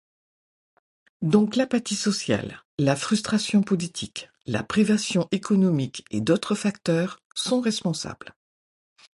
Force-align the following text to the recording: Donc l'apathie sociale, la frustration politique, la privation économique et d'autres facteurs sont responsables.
Donc 1.21 1.55
l'apathie 1.55 1.93
sociale, 1.95 2.63
la 2.79 2.95
frustration 2.95 3.61
politique, 3.61 4.31
la 4.47 4.63
privation 4.63 5.27
économique 5.29 6.05
et 6.09 6.21
d'autres 6.21 6.55
facteurs 6.55 7.21
sont 7.35 7.61
responsables. 7.61 8.33